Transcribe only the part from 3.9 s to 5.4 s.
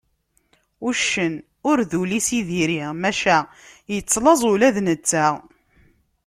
yettlaẓ ula d netta.